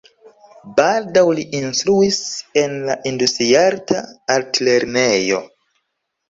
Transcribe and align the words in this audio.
Baldaŭ 0.77 1.23
li 1.39 1.43
instruis 1.57 2.17
en 2.63 2.73
la 2.87 2.95
Industriarta 3.11 4.01
Altlernejo. 4.39 5.45